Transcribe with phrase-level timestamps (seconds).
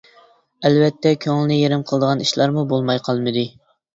[0.67, 3.45] ئەلۋەتتە، كۆڭۈلنى يېرىم قىلىدىغان ئىشلارمۇ بولماي قالمىدى.